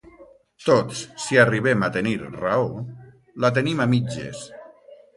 Tots, 0.69 1.01
si 1.25 1.37
arribem 1.43 1.87
a 1.87 1.91
tenir 1.99 2.15
raó, 2.23 2.75
la 3.47 3.55
tenim 3.61 3.89
a 3.89 3.93
mitges. 3.97 4.47